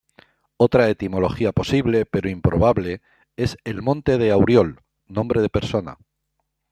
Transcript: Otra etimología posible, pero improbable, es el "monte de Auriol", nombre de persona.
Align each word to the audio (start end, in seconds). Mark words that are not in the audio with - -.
Otra 0.57 0.89
etimología 0.89 1.51
posible, 1.51 2.07
pero 2.07 2.27
improbable, 2.27 3.01
es 3.35 3.55
el 3.65 3.83
"monte 3.83 4.17
de 4.17 4.31
Auriol", 4.31 4.81
nombre 5.07 5.41
de 5.43 5.49
persona. 5.49 5.99